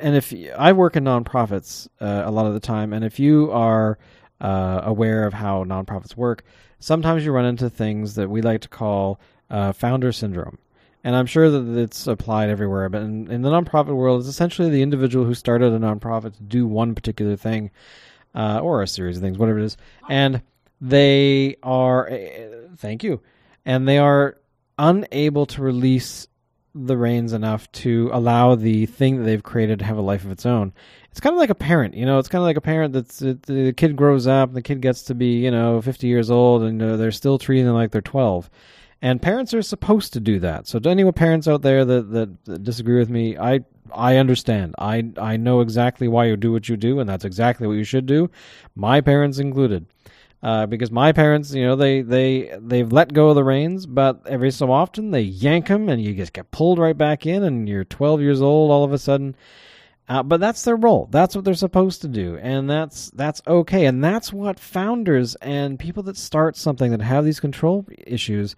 And 0.00 0.16
if 0.16 0.32
I 0.56 0.72
work 0.72 0.96
in 0.96 1.04
nonprofits 1.04 1.88
uh, 2.00 2.22
a 2.24 2.30
lot 2.30 2.46
of 2.46 2.54
the 2.54 2.60
time, 2.60 2.92
and 2.92 3.04
if 3.04 3.18
you 3.18 3.50
are 3.52 3.98
uh, 4.40 4.80
aware 4.84 5.24
of 5.26 5.34
how 5.34 5.64
nonprofits 5.64 6.16
work, 6.16 6.44
sometimes 6.78 7.24
you 7.24 7.32
run 7.32 7.44
into 7.44 7.70
things 7.70 8.14
that 8.14 8.28
we 8.28 8.42
like 8.42 8.60
to 8.62 8.68
call 8.68 9.20
uh, 9.50 9.72
founder 9.72 10.12
syndrome. 10.12 10.58
And 11.02 11.16
I'm 11.16 11.26
sure 11.26 11.50
that 11.50 11.78
it's 11.78 12.06
applied 12.06 12.50
everywhere, 12.50 12.88
but 12.90 13.02
in, 13.02 13.30
in, 13.30 13.42
the 13.42 13.48
nonprofit 13.48 13.96
world, 13.96 14.20
it's 14.20 14.28
essentially 14.28 14.68
the 14.68 14.82
individual 14.82 15.24
who 15.24 15.32
started 15.32 15.72
a 15.72 15.78
nonprofit 15.78 16.36
to 16.36 16.42
do 16.42 16.66
one 16.66 16.94
particular 16.94 17.36
thing, 17.36 17.70
uh, 18.34 18.60
or 18.62 18.82
a 18.82 18.86
series 18.86 19.16
of 19.16 19.22
things, 19.22 19.38
whatever 19.38 19.58
it 19.58 19.64
is, 19.64 19.78
and 20.10 20.42
they 20.80 21.56
are. 21.62 22.06
Eh, 22.08 22.48
thank 22.76 23.02
you, 23.02 23.22
and 23.64 23.88
they 23.88 23.96
are 23.96 24.36
unable 24.78 25.46
to 25.46 25.62
release 25.62 26.28
the 26.74 26.96
reins 26.96 27.32
enough 27.32 27.70
to 27.72 28.10
allow 28.12 28.54
the 28.54 28.86
thing 28.86 29.18
that 29.18 29.24
they've 29.24 29.42
created 29.42 29.80
to 29.80 29.84
have 29.84 29.96
a 29.96 30.02
life 30.02 30.24
of 30.24 30.30
its 30.30 30.46
own. 30.46 30.72
It's 31.10 31.20
kind 31.20 31.34
of 31.34 31.40
like 31.40 31.50
a 31.50 31.54
parent, 31.54 31.94
you 31.94 32.06
know. 32.06 32.18
It's 32.18 32.28
kind 32.28 32.40
of 32.40 32.46
like 32.46 32.56
a 32.56 32.60
parent 32.60 32.92
that's 32.92 33.20
it, 33.22 33.42
the 33.42 33.72
kid 33.72 33.96
grows 33.96 34.26
up, 34.26 34.52
the 34.52 34.62
kid 34.62 34.80
gets 34.80 35.02
to 35.04 35.14
be, 35.14 35.38
you 35.38 35.50
know, 35.50 35.80
50 35.80 36.06
years 36.06 36.30
old, 36.30 36.62
and 36.62 36.80
uh, 36.80 36.96
they're 36.96 37.10
still 37.10 37.38
treating 37.38 37.66
them 37.66 37.74
like 37.74 37.90
they're 37.90 38.00
12. 38.00 38.48
And 39.02 39.20
parents 39.20 39.54
are 39.54 39.62
supposed 39.62 40.12
to 40.12 40.20
do 40.20 40.38
that. 40.40 40.66
So 40.66 40.78
to 40.78 40.88
any 40.90 41.10
parents 41.12 41.48
out 41.48 41.62
there 41.62 41.84
that, 41.84 42.10
that, 42.12 42.44
that 42.44 42.62
disagree 42.62 42.98
with 42.98 43.10
me, 43.10 43.36
I 43.36 43.60
I 43.92 44.16
understand. 44.16 44.74
I 44.78 45.10
I 45.18 45.36
know 45.36 45.62
exactly 45.62 46.06
why 46.06 46.26
you 46.26 46.36
do 46.36 46.52
what 46.52 46.68
you 46.68 46.76
do, 46.76 47.00
and 47.00 47.08
that's 47.08 47.24
exactly 47.24 47.66
what 47.66 47.74
you 47.74 47.84
should 47.84 48.06
do. 48.06 48.30
My 48.76 49.00
parents 49.00 49.38
included. 49.38 49.86
Uh, 50.42 50.64
because 50.64 50.90
my 50.90 51.12
parents, 51.12 51.52
you 51.52 51.62
know, 51.62 51.76
they 51.76 52.00
they 52.00 52.56
they've 52.60 52.90
let 52.90 53.12
go 53.12 53.28
of 53.28 53.34
the 53.34 53.44
reins, 53.44 53.84
but 53.84 54.22
every 54.26 54.50
so 54.50 54.72
often 54.72 55.10
they 55.10 55.20
yank 55.20 55.68
them, 55.68 55.88
and 55.88 56.02
you 56.02 56.14
just 56.14 56.32
get 56.32 56.50
pulled 56.50 56.78
right 56.78 56.96
back 56.96 57.26
in, 57.26 57.42
and 57.42 57.68
you're 57.68 57.84
12 57.84 58.22
years 58.22 58.40
old 58.40 58.70
all 58.70 58.84
of 58.84 58.92
a 58.92 58.98
sudden. 58.98 59.36
Uh, 60.08 60.22
but 60.22 60.40
that's 60.40 60.64
their 60.64 60.76
role. 60.76 61.08
That's 61.12 61.36
what 61.36 61.44
they're 61.44 61.54
supposed 61.54 62.00
to 62.02 62.08
do, 62.08 62.38
and 62.38 62.68
that's 62.68 63.10
that's 63.10 63.42
okay. 63.46 63.84
And 63.84 64.02
that's 64.02 64.32
what 64.32 64.58
founders 64.58 65.34
and 65.36 65.78
people 65.78 66.02
that 66.04 66.16
start 66.16 66.56
something 66.56 66.90
that 66.90 67.02
have 67.02 67.24
these 67.24 67.38
control 67.38 67.86
issues 68.06 68.56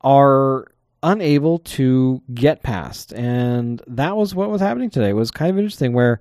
are 0.00 0.72
unable 1.02 1.58
to 1.60 2.22
get 2.32 2.62
past. 2.62 3.12
And 3.12 3.82
that 3.86 4.16
was 4.16 4.34
what 4.34 4.50
was 4.50 4.60
happening 4.60 4.90
today. 4.90 5.10
It 5.10 5.14
was 5.14 5.30
kind 5.30 5.50
of 5.50 5.58
interesting 5.58 5.92
where 5.92 6.20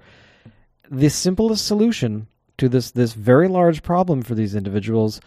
the 0.92 1.10
simplest 1.10 1.66
solution 1.66 2.28
to 2.60 2.70
this 2.70 2.92
this 2.92 3.14
very 3.14 3.48
large 3.48 3.84
problem 3.84 4.22
for 4.22 4.36
these 4.36 4.56
individuals 4.56 5.20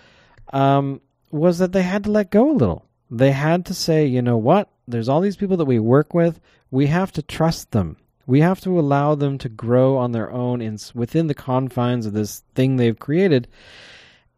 um, 0.52 1.00
was 1.30 1.58
that 1.58 1.72
they 1.72 1.82
had 1.82 2.04
to 2.04 2.10
let 2.10 2.30
go 2.30 2.50
a 2.50 2.52
little. 2.52 2.86
They 3.10 3.32
had 3.32 3.66
to 3.66 3.74
say, 3.74 4.06
you 4.06 4.22
know 4.22 4.36
what? 4.36 4.70
There's 4.88 5.08
all 5.08 5.20
these 5.20 5.36
people 5.36 5.56
that 5.58 5.64
we 5.64 5.78
work 5.78 6.14
with. 6.14 6.40
We 6.70 6.86
have 6.86 7.12
to 7.12 7.22
trust 7.22 7.72
them. 7.72 7.96
We 8.26 8.40
have 8.40 8.60
to 8.60 8.78
allow 8.78 9.14
them 9.14 9.38
to 9.38 9.48
grow 9.48 9.96
on 9.96 10.12
their 10.12 10.30
own 10.30 10.62
in 10.62 10.78
within 10.94 11.26
the 11.26 11.34
confines 11.34 12.06
of 12.06 12.12
this 12.12 12.42
thing 12.54 12.76
they've 12.76 12.98
created 12.98 13.48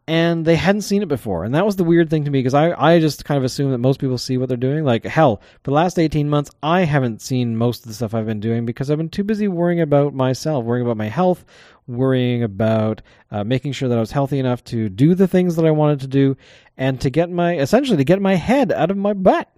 and 0.06 0.44
they 0.44 0.56
hadn't 0.56 0.82
seen 0.82 1.02
it 1.02 1.08
before. 1.08 1.44
And 1.44 1.54
that 1.54 1.64
was 1.64 1.76
the 1.76 1.84
weird 1.84 2.10
thing 2.10 2.24
to 2.24 2.30
me 2.30 2.40
because 2.40 2.54
I, 2.54 2.72
I 2.72 3.00
just 3.00 3.24
kind 3.24 3.38
of 3.38 3.44
assume 3.44 3.70
that 3.70 3.78
most 3.78 4.00
people 4.00 4.18
see 4.18 4.36
what 4.36 4.48
they're 4.48 4.56
doing. 4.56 4.84
Like, 4.84 5.04
hell, 5.04 5.40
for 5.62 5.70
the 5.70 5.74
last 5.74 5.98
18 5.98 6.28
months, 6.28 6.50
I 6.62 6.82
haven't 6.82 7.22
seen 7.22 7.56
most 7.56 7.82
of 7.82 7.88
the 7.88 7.94
stuff 7.94 8.14
I've 8.14 8.26
been 8.26 8.40
doing 8.40 8.66
because 8.66 8.90
I've 8.90 8.98
been 8.98 9.08
too 9.08 9.24
busy 9.24 9.48
worrying 9.48 9.80
about 9.80 10.14
myself, 10.14 10.64
worrying 10.64 10.84
about 10.84 10.98
my 10.98 11.08
health, 11.08 11.44
worrying 11.86 12.42
about 12.42 13.02
uh, 13.30 13.44
making 13.44 13.72
sure 13.72 13.88
that 13.88 13.98
I 13.98 14.00
was 14.00 14.12
healthy 14.12 14.38
enough 14.38 14.64
to 14.64 14.88
do 14.88 15.14
the 15.14 15.28
things 15.28 15.56
that 15.56 15.66
I 15.66 15.70
wanted 15.70 16.00
to 16.00 16.06
do 16.06 16.36
and 16.76 17.00
to 17.00 17.10
get 17.10 17.30
my, 17.30 17.56
essentially, 17.56 17.96
to 17.98 18.04
get 18.04 18.20
my 18.20 18.34
head 18.34 18.72
out 18.72 18.90
of 18.90 18.96
my 18.96 19.12
butt 19.12 19.50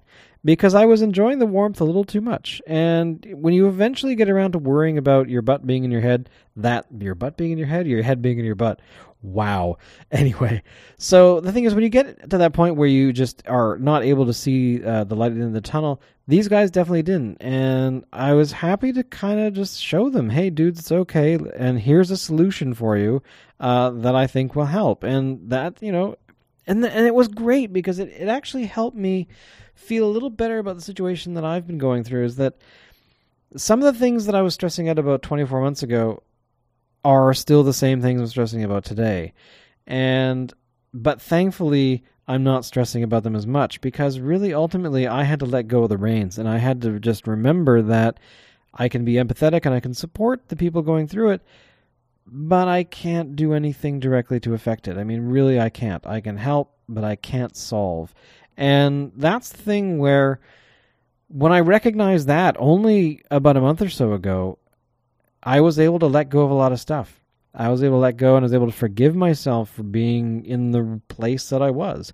because 0.44 0.74
I 0.74 0.84
was 0.84 1.02
enjoying 1.02 1.40
the 1.40 1.46
warmth 1.46 1.80
a 1.80 1.84
little 1.84 2.04
too 2.04 2.20
much. 2.20 2.62
And 2.66 3.26
when 3.32 3.52
you 3.52 3.68
eventually 3.68 4.14
get 4.14 4.30
around 4.30 4.52
to 4.52 4.58
worrying 4.58 4.96
about 4.96 5.28
your 5.28 5.42
butt 5.42 5.66
being 5.66 5.82
in 5.84 5.90
your 5.90 6.00
head, 6.00 6.30
that 6.54 6.86
your 6.98 7.16
butt 7.16 7.36
being 7.36 7.50
in 7.52 7.58
your 7.58 7.66
head, 7.66 7.86
your 7.86 8.02
head 8.02 8.22
being 8.22 8.38
in 8.38 8.44
your 8.44 8.54
butt, 8.54 8.80
wow. 9.26 9.78
Anyway, 10.12 10.62
so 10.98 11.40
the 11.40 11.52
thing 11.52 11.64
is, 11.64 11.74
when 11.74 11.82
you 11.82 11.90
get 11.90 12.30
to 12.30 12.38
that 12.38 12.52
point 12.52 12.76
where 12.76 12.88
you 12.88 13.12
just 13.12 13.42
are 13.46 13.76
not 13.78 14.04
able 14.04 14.24
to 14.26 14.32
see 14.32 14.82
uh, 14.84 15.04
the 15.04 15.16
light 15.16 15.32
in 15.32 15.52
the 15.52 15.60
tunnel, 15.60 16.00
these 16.28 16.48
guys 16.48 16.70
definitely 16.70 17.02
didn't. 17.02 17.36
And 17.40 18.04
I 18.12 18.34
was 18.34 18.52
happy 18.52 18.92
to 18.92 19.02
kind 19.02 19.40
of 19.40 19.52
just 19.52 19.82
show 19.82 20.08
them, 20.08 20.30
hey, 20.30 20.50
dudes, 20.50 20.78
it's 20.78 20.92
okay. 20.92 21.38
And 21.56 21.80
here's 21.80 22.10
a 22.10 22.16
solution 22.16 22.72
for 22.72 22.96
you 22.96 23.22
uh, 23.60 23.90
that 23.90 24.14
I 24.14 24.26
think 24.26 24.54
will 24.54 24.66
help. 24.66 25.02
And 25.02 25.50
that, 25.50 25.82
you 25.82 25.92
know, 25.92 26.16
and, 26.66 26.82
the, 26.82 26.90
and 26.90 27.06
it 27.06 27.14
was 27.14 27.28
great 27.28 27.72
because 27.72 27.98
it, 27.98 28.08
it 28.08 28.28
actually 28.28 28.66
helped 28.66 28.96
me 28.96 29.28
feel 29.74 30.06
a 30.06 30.10
little 30.10 30.30
better 30.30 30.58
about 30.58 30.76
the 30.76 30.82
situation 30.82 31.34
that 31.34 31.44
I've 31.44 31.66
been 31.66 31.78
going 31.78 32.04
through 32.04 32.24
is 32.24 32.36
that 32.36 32.54
some 33.56 33.82
of 33.82 33.92
the 33.92 33.98
things 33.98 34.26
that 34.26 34.34
I 34.34 34.42
was 34.42 34.54
stressing 34.54 34.88
out 34.88 34.98
about 34.98 35.22
24 35.22 35.60
months 35.60 35.82
ago 35.82 36.22
are 37.06 37.32
still 37.34 37.62
the 37.62 37.72
same 37.72 38.02
things 38.02 38.20
I'm 38.20 38.26
stressing 38.26 38.64
about 38.64 38.84
today. 38.84 39.32
And 39.86 40.52
but 40.92 41.22
thankfully 41.22 42.02
I'm 42.26 42.42
not 42.42 42.64
stressing 42.64 43.04
about 43.04 43.22
them 43.22 43.36
as 43.36 43.46
much 43.46 43.80
because 43.80 44.18
really 44.18 44.52
ultimately 44.52 45.06
I 45.06 45.22
had 45.22 45.38
to 45.38 45.46
let 45.46 45.68
go 45.68 45.84
of 45.84 45.88
the 45.88 45.98
reins 45.98 46.36
and 46.36 46.48
I 46.48 46.58
had 46.58 46.82
to 46.82 46.98
just 46.98 47.28
remember 47.28 47.80
that 47.82 48.18
I 48.74 48.88
can 48.88 49.04
be 49.04 49.14
empathetic 49.14 49.64
and 49.64 49.72
I 49.72 49.78
can 49.78 49.94
support 49.94 50.48
the 50.48 50.56
people 50.56 50.82
going 50.82 51.06
through 51.06 51.30
it, 51.30 51.42
but 52.26 52.66
I 52.66 52.82
can't 52.82 53.36
do 53.36 53.54
anything 53.54 54.00
directly 54.00 54.40
to 54.40 54.54
affect 54.54 54.88
it. 54.88 54.98
I 54.98 55.04
mean, 55.04 55.28
really, 55.28 55.60
I 55.60 55.68
can't. 55.68 56.04
I 56.04 56.20
can 56.20 56.36
help, 56.36 56.74
but 56.88 57.04
I 57.04 57.14
can't 57.14 57.56
solve. 57.56 58.12
And 58.56 59.12
that's 59.14 59.50
the 59.50 59.58
thing 59.58 59.98
where 59.98 60.40
when 61.28 61.52
I 61.52 61.60
recognized 61.60 62.26
that 62.26 62.56
only 62.58 63.22
about 63.30 63.56
a 63.56 63.60
month 63.60 63.80
or 63.80 63.90
so 63.90 64.12
ago, 64.12 64.58
I 65.46 65.60
was 65.60 65.78
able 65.78 66.00
to 66.00 66.06
let 66.06 66.28
go 66.28 66.40
of 66.40 66.50
a 66.50 66.54
lot 66.54 66.72
of 66.72 66.80
stuff. 66.80 67.20
I 67.54 67.68
was 67.68 67.82
able 67.82 67.96
to 67.96 68.00
let 68.00 68.16
go 68.16 68.34
and 68.34 68.44
I 68.44 68.46
was 68.46 68.52
able 68.52 68.66
to 68.66 68.72
forgive 68.72 69.14
myself 69.14 69.70
for 69.70 69.84
being 69.84 70.44
in 70.44 70.72
the 70.72 71.00
place 71.08 71.48
that 71.50 71.62
I 71.62 71.70
was. 71.70 72.12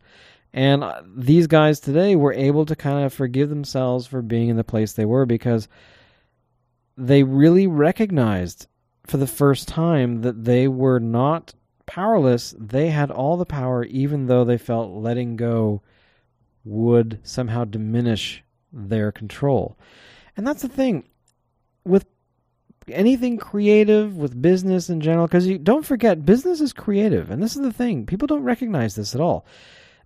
And 0.52 0.84
uh, 0.84 1.00
these 1.16 1.46
guys 1.46 1.80
today 1.80 2.14
were 2.14 2.34
able 2.34 2.66
to 2.66 2.76
kind 2.76 3.06
of 3.06 3.12
forgive 3.14 3.48
themselves 3.48 4.06
for 4.06 4.20
being 4.20 4.50
in 4.50 4.56
the 4.56 4.62
place 4.62 4.92
they 4.92 5.06
were 5.06 5.24
because 5.24 5.66
they 6.98 7.22
really 7.22 7.66
recognized 7.66 8.66
for 9.06 9.16
the 9.16 9.26
first 9.26 9.66
time 9.66 10.20
that 10.20 10.44
they 10.44 10.68
were 10.68 11.00
not 11.00 11.54
powerless. 11.86 12.54
They 12.58 12.90
had 12.90 13.10
all 13.10 13.38
the 13.38 13.46
power, 13.46 13.82
even 13.84 14.26
though 14.26 14.44
they 14.44 14.58
felt 14.58 14.92
letting 14.92 15.36
go 15.36 15.80
would 16.64 17.18
somehow 17.22 17.64
diminish 17.64 18.44
their 18.70 19.10
control. 19.10 19.78
And 20.36 20.46
that's 20.46 20.62
the 20.62 20.68
thing 20.68 21.08
with 21.84 22.06
anything 22.88 23.36
creative, 23.36 24.16
with 24.16 24.40
business 24.40 24.90
in 24.90 25.00
general, 25.00 25.26
because 25.26 25.46
you 25.46 25.58
don't 25.58 25.86
forget, 25.86 26.26
business 26.26 26.60
is 26.60 26.72
creative. 26.72 27.30
And 27.30 27.42
this 27.42 27.56
is 27.56 27.62
the 27.62 27.72
thing 27.72 28.06
people 28.06 28.26
don't 28.26 28.42
recognize 28.42 28.94
this 28.94 29.14
at 29.14 29.20
all. 29.20 29.46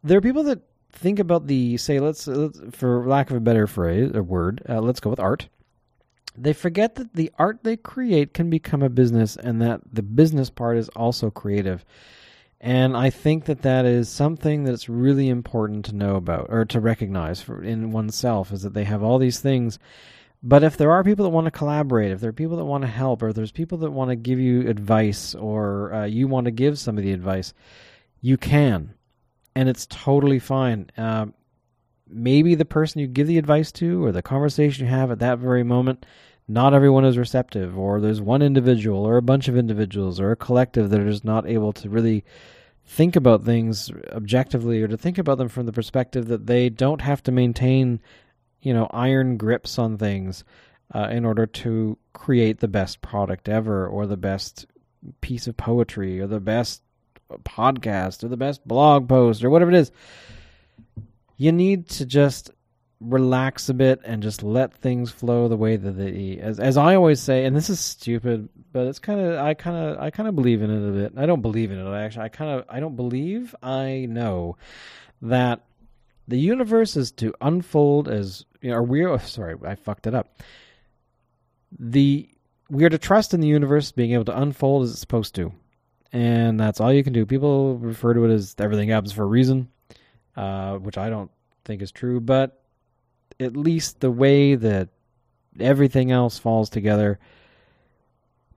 There 0.02 0.18
are 0.18 0.22
people 0.22 0.44
that 0.44 0.60
think 0.92 1.18
about 1.18 1.46
the, 1.46 1.76
say, 1.76 2.00
let's, 2.00 2.26
let's 2.26 2.60
for 2.72 3.06
lack 3.06 3.30
of 3.30 3.36
a 3.36 3.40
better 3.40 3.66
phrase 3.66 4.12
or 4.14 4.22
word, 4.22 4.62
uh, 4.68 4.80
let's 4.80 5.00
go 5.00 5.10
with 5.10 5.20
art. 5.20 5.48
They 6.38 6.52
forget 6.52 6.96
that 6.96 7.14
the 7.14 7.32
art 7.38 7.60
they 7.62 7.76
create 7.76 8.34
can 8.34 8.50
become 8.50 8.82
a 8.82 8.90
business 8.90 9.36
and 9.36 9.60
that 9.62 9.80
the 9.90 10.02
business 10.02 10.50
part 10.50 10.76
is 10.76 10.88
also 10.90 11.30
creative. 11.30 11.84
And 12.60 12.96
I 12.96 13.10
think 13.10 13.44
that 13.46 13.62
that 13.62 13.84
is 13.84 14.08
something 14.08 14.64
that's 14.64 14.88
really 14.88 15.28
important 15.28 15.84
to 15.86 15.94
know 15.94 16.16
about 16.16 16.46
or 16.48 16.64
to 16.66 16.80
recognize 16.80 17.40
for, 17.40 17.62
in 17.62 17.90
oneself 17.90 18.52
is 18.52 18.62
that 18.62 18.74
they 18.74 18.84
have 18.84 19.02
all 19.02 19.18
these 19.18 19.40
things. 19.40 19.78
But 20.48 20.62
if 20.62 20.76
there 20.76 20.92
are 20.92 21.02
people 21.02 21.24
that 21.24 21.30
want 21.30 21.46
to 21.46 21.50
collaborate, 21.50 22.12
if 22.12 22.20
there 22.20 22.30
are 22.30 22.32
people 22.32 22.58
that 22.58 22.64
want 22.64 22.82
to 22.82 22.88
help, 22.88 23.20
or 23.20 23.32
there's 23.32 23.50
people 23.50 23.78
that 23.78 23.90
want 23.90 24.10
to 24.10 24.16
give 24.16 24.38
you 24.38 24.68
advice, 24.68 25.34
or 25.34 25.92
uh, 25.92 26.04
you 26.04 26.28
want 26.28 26.44
to 26.44 26.52
give 26.52 26.78
some 26.78 26.96
of 26.96 27.02
the 27.02 27.12
advice, 27.12 27.52
you 28.20 28.36
can, 28.36 28.94
and 29.56 29.68
it's 29.68 29.86
totally 29.86 30.38
fine. 30.38 30.88
Uh, 30.96 31.26
maybe 32.08 32.54
the 32.54 32.64
person 32.64 33.00
you 33.00 33.08
give 33.08 33.26
the 33.26 33.38
advice 33.38 33.72
to, 33.72 34.04
or 34.04 34.12
the 34.12 34.22
conversation 34.22 34.84
you 34.84 34.90
have 34.92 35.10
at 35.10 35.18
that 35.18 35.40
very 35.40 35.64
moment, 35.64 36.06
not 36.46 36.74
everyone 36.74 37.04
is 37.04 37.18
receptive, 37.18 37.76
or 37.76 38.00
there's 38.00 38.20
one 38.20 38.40
individual, 38.40 39.04
or 39.04 39.16
a 39.16 39.22
bunch 39.22 39.48
of 39.48 39.56
individuals, 39.56 40.20
or 40.20 40.30
a 40.30 40.36
collective 40.36 40.90
that 40.90 41.04
just 41.06 41.24
not 41.24 41.48
able 41.48 41.72
to 41.72 41.90
really 41.90 42.24
think 42.84 43.16
about 43.16 43.42
things 43.42 43.90
objectively, 44.12 44.80
or 44.80 44.86
to 44.86 44.96
think 44.96 45.18
about 45.18 45.38
them 45.38 45.48
from 45.48 45.66
the 45.66 45.72
perspective 45.72 46.28
that 46.28 46.46
they 46.46 46.68
don't 46.68 47.00
have 47.00 47.20
to 47.24 47.32
maintain, 47.32 47.98
you 48.66 48.74
know, 48.74 48.88
iron 48.90 49.36
grips 49.36 49.78
on 49.78 49.96
things 49.96 50.42
uh, 50.92 51.06
in 51.08 51.24
order 51.24 51.46
to 51.46 51.96
create 52.14 52.58
the 52.58 52.66
best 52.66 53.00
product 53.00 53.48
ever, 53.48 53.86
or 53.86 54.06
the 54.06 54.16
best 54.16 54.66
piece 55.20 55.46
of 55.46 55.56
poetry, 55.56 56.20
or 56.20 56.26
the 56.26 56.40
best 56.40 56.82
podcast, 57.44 58.24
or 58.24 58.28
the 58.28 58.36
best 58.36 58.66
blog 58.66 59.08
post, 59.08 59.44
or 59.44 59.50
whatever 59.50 59.70
it 59.70 59.76
is. 59.76 59.92
You 61.36 61.52
need 61.52 61.88
to 61.90 62.06
just 62.06 62.50
relax 62.98 63.68
a 63.68 63.74
bit 63.74 64.00
and 64.04 64.20
just 64.20 64.42
let 64.42 64.74
things 64.74 65.12
flow 65.12 65.46
the 65.46 65.56
way 65.56 65.76
that 65.76 65.92
they 65.92 66.38
as 66.42 66.58
as 66.58 66.78
I 66.78 66.94
always 66.94 67.20
say 67.20 67.44
and 67.44 67.54
this 67.54 67.68
is 67.68 67.78
stupid 67.78 68.48
but 68.72 68.86
it's 68.86 68.98
kind 68.98 69.20
of 69.20 69.38
I 69.38 69.52
kind 69.52 69.76
of 69.76 70.02
I 70.02 70.08
kind 70.08 70.30
of 70.30 70.34
believe 70.34 70.62
in 70.62 70.70
it 70.70 70.88
a 70.88 70.92
bit. 70.92 71.12
I 71.14 71.26
don't 71.26 71.42
believe 71.42 71.70
in 71.70 71.78
it 71.78 71.86
I 71.86 72.04
actually. 72.04 72.24
I 72.24 72.28
kind 72.30 72.58
of 72.58 72.64
I 72.70 72.80
don't 72.80 72.96
believe 72.96 73.54
I 73.62 74.06
know 74.08 74.56
that 75.20 75.60
the 76.28 76.38
universe 76.38 76.96
is 76.96 77.12
to 77.12 77.32
unfold 77.40 78.08
as 78.08 78.44
you 78.60 78.70
know, 78.70 78.76
or 78.76 78.82
we're 78.82 79.08
oh, 79.08 79.18
sorry, 79.18 79.54
I 79.64 79.74
fucked 79.74 80.06
it 80.06 80.14
up. 80.14 80.40
The 81.78 82.28
we 82.68 82.84
are 82.84 82.90
to 82.90 82.98
trust 82.98 83.34
in 83.34 83.40
the 83.40 83.48
universe 83.48 83.92
being 83.92 84.12
able 84.12 84.24
to 84.26 84.40
unfold 84.40 84.84
as 84.84 84.90
it's 84.90 85.00
supposed 85.00 85.34
to. 85.36 85.52
And 86.12 86.58
that's 86.58 86.80
all 86.80 86.92
you 86.92 87.04
can 87.04 87.12
do. 87.12 87.26
People 87.26 87.78
refer 87.78 88.14
to 88.14 88.24
it 88.24 88.32
as 88.32 88.54
everything 88.58 88.88
happens 88.88 89.12
for 89.12 89.22
a 89.22 89.26
reason, 89.26 89.68
uh, 90.36 90.76
which 90.78 90.98
I 90.98 91.10
don't 91.10 91.30
think 91.64 91.82
is 91.82 91.92
true, 91.92 92.20
but 92.20 92.62
at 93.38 93.56
least 93.56 94.00
the 94.00 94.10
way 94.10 94.54
that 94.54 94.88
everything 95.60 96.10
else 96.10 96.38
falls 96.38 96.70
together, 96.70 97.18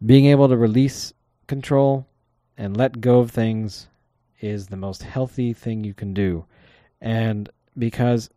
being 0.05 0.25
able 0.25 0.47
to 0.47 0.57
release 0.57 1.13
control 1.47 2.07
and 2.57 2.77
let 2.77 3.01
go 3.01 3.19
of 3.19 3.31
things 3.31 3.87
is 4.39 4.67
the 4.67 4.77
most 4.77 5.03
healthy 5.03 5.53
thing 5.53 5.83
you 5.83 5.93
can 5.93 6.13
do. 6.13 6.45
And 7.01 7.49
because, 7.79 8.29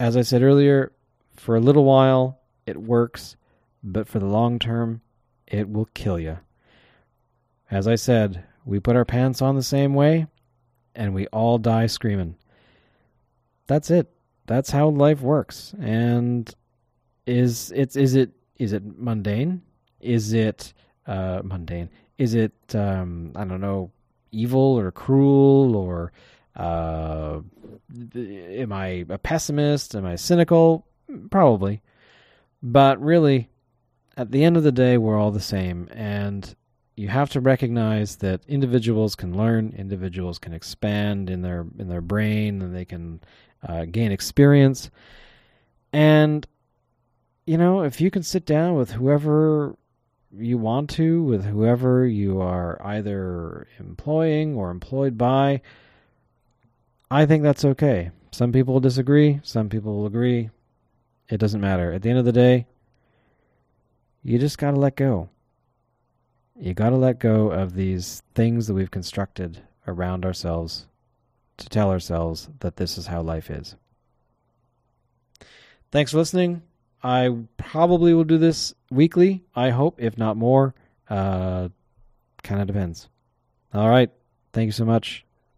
as 0.00 0.16
I 0.16 0.22
said 0.22 0.42
earlier, 0.42 0.92
for 1.34 1.56
a 1.56 1.60
little 1.60 1.84
while 1.84 2.40
it 2.66 2.76
works, 2.76 3.36
but 3.82 4.08
for 4.08 4.18
the 4.18 4.26
long 4.26 4.58
term, 4.58 5.02
it 5.46 5.68
will 5.68 5.88
kill 5.92 6.18
you. 6.18 6.38
As 7.70 7.86
I 7.86 7.96
said, 7.96 8.44
we 8.64 8.80
put 8.80 8.96
our 8.96 9.04
pants 9.04 9.42
on 9.42 9.56
the 9.56 9.62
same 9.62 9.94
way, 9.94 10.26
and 10.94 11.12
we 11.12 11.26
all 11.26 11.58
die 11.58 11.86
screaming. 11.86 12.36
That's 13.66 13.90
it. 13.90 14.10
that's 14.46 14.70
how 14.70 14.88
life 14.88 15.20
works. 15.20 15.74
And 15.80 16.52
is 17.26 17.72
it's 17.74 17.96
is 17.96 18.14
it 18.14 18.30
is 18.58 18.72
it 18.72 18.82
mundane? 18.98 19.62
Is 20.00 20.32
it 20.32 20.72
uh, 21.06 21.40
mundane? 21.42 21.90
Is 22.18 22.34
it 22.34 22.52
um, 22.74 23.32
I 23.34 23.44
don't 23.44 23.60
know 23.60 23.90
evil 24.30 24.78
or 24.78 24.90
cruel 24.92 25.76
or 25.76 26.12
uh, 26.56 27.40
am 28.14 28.72
I 28.72 29.04
a 29.08 29.18
pessimist? 29.18 29.94
Am 29.94 30.06
I 30.06 30.16
cynical? 30.16 30.86
Probably, 31.30 31.82
but 32.62 33.00
really, 33.00 33.50
at 34.16 34.30
the 34.30 34.44
end 34.44 34.56
of 34.56 34.62
the 34.62 34.72
day, 34.72 34.96
we're 34.96 35.18
all 35.18 35.30
the 35.30 35.40
same, 35.40 35.88
and 35.92 36.54
you 36.96 37.08
have 37.08 37.30
to 37.30 37.40
recognize 37.40 38.16
that 38.16 38.44
individuals 38.46 39.14
can 39.14 39.36
learn, 39.36 39.74
individuals 39.76 40.38
can 40.38 40.52
expand 40.52 41.28
in 41.28 41.42
their 41.42 41.66
in 41.78 41.88
their 41.88 42.00
brain, 42.00 42.62
and 42.62 42.74
they 42.74 42.84
can 42.84 43.20
uh, 43.66 43.84
gain 43.84 44.12
experience. 44.12 44.90
And 45.92 46.46
you 47.46 47.58
know, 47.58 47.82
if 47.82 48.00
you 48.00 48.10
can 48.10 48.22
sit 48.22 48.46
down 48.46 48.74
with 48.74 48.92
whoever 48.92 49.76
you 50.36 50.58
want 50.58 50.90
to, 50.90 51.22
with 51.22 51.44
whoever 51.44 52.06
you 52.06 52.40
are 52.40 52.80
either 52.84 53.68
employing 53.78 54.54
or 54.56 54.70
employed 54.70 55.18
by, 55.18 55.60
I 57.14 57.26
think 57.26 57.44
that's 57.44 57.64
okay. 57.64 58.10
Some 58.32 58.50
people 58.50 58.74
will 58.74 58.80
disagree, 58.80 59.38
some 59.44 59.68
people 59.68 59.94
will 59.94 60.06
agree. 60.06 60.50
It 61.28 61.38
doesn't 61.38 61.60
matter. 61.60 61.92
At 61.92 62.02
the 62.02 62.10
end 62.10 62.18
of 62.18 62.24
the 62.24 62.32
day, 62.32 62.66
you 64.24 64.36
just 64.36 64.58
got 64.58 64.72
to 64.72 64.80
let 64.80 64.96
go. 64.96 65.28
You 66.58 66.74
got 66.74 66.90
to 66.90 66.96
let 66.96 67.20
go 67.20 67.52
of 67.52 67.76
these 67.76 68.24
things 68.34 68.66
that 68.66 68.74
we've 68.74 68.90
constructed 68.90 69.62
around 69.86 70.24
ourselves 70.24 70.88
to 71.58 71.68
tell 71.68 71.88
ourselves 71.88 72.48
that 72.58 72.78
this 72.78 72.98
is 72.98 73.06
how 73.06 73.22
life 73.22 73.48
is. 73.48 73.76
Thanks 75.92 76.10
for 76.10 76.16
listening. 76.16 76.62
I 77.00 77.32
probably 77.58 78.12
will 78.12 78.24
do 78.24 78.38
this 78.38 78.74
weekly, 78.90 79.44
I 79.54 79.70
hope, 79.70 80.02
if 80.02 80.18
not 80.18 80.36
more. 80.36 80.74
Uh, 81.08 81.68
kind 82.42 82.60
of 82.60 82.66
depends. 82.66 83.08
All 83.72 83.88
right. 83.88 84.10
Thank 84.52 84.66
you 84.66 84.72
so 84.72 84.84
much. 84.84 85.23